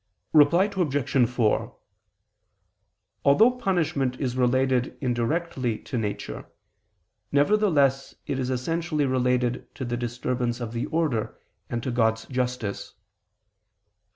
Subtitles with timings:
[0.33, 1.29] Reply Obj.
[1.29, 1.77] 4:
[3.23, 6.47] Although punishment is related indirectly to nature,
[7.31, 12.95] nevertheless it is essentially related to the disturbance of the order, and to God's justice.